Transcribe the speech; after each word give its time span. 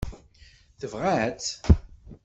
Tebɣa-tt? 0.79 1.49